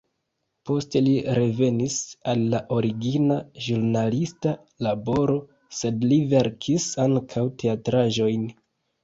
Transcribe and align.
Poste 0.67 1.01
li 1.07 1.11
revenis 1.39 1.97
al 2.33 2.41
la 2.53 2.61
origina 2.77 3.37
ĵurnalista 3.67 4.55
laboro, 4.87 5.37
sed 5.83 6.09
li 6.09 6.19
verkis 6.33 6.89
ankaŭ 7.07 7.47
teatraĵojn. 7.63 8.51